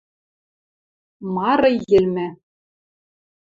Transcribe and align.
Мары 1.33 1.71
йӹлмӹ. 1.89 2.27